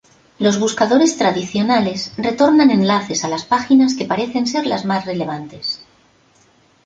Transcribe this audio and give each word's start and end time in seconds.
Los 0.39 0.57
buscadores 0.59 1.15
tradicionales 1.15 2.11
retornar 2.17 2.71
enlaces 2.71 3.23
a 3.23 3.27
las 3.27 3.45
páginas 3.45 3.93
que 3.95 4.05
parecen 4.05 4.47
ser 4.47 4.65
las 4.65 4.83
más 4.83 5.05
relevantes. 5.05 5.79